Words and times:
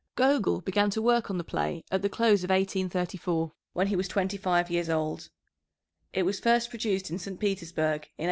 Gogol 0.15 0.61
began 0.61 0.89
to 0.89 0.99
work 1.03 1.29
on 1.29 1.37
the 1.37 1.43
play 1.43 1.83
at 1.91 2.01
the 2.01 2.09
close 2.09 2.43
of 2.43 2.49
1834, 2.49 3.51
when 3.73 3.85
he 3.85 3.95
was 3.95 4.07
twenty 4.07 4.35
five 4.35 4.71
years 4.71 4.89
old. 4.89 5.29
It 6.11 6.23
was 6.23 6.39
first 6.39 6.71
produced 6.71 7.11
in 7.11 7.19
St. 7.19 7.39
Petersburg, 7.39 7.77
in 7.77 8.17
1836. 8.17 8.17